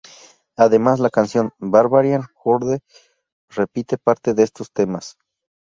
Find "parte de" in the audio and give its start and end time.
3.99-4.41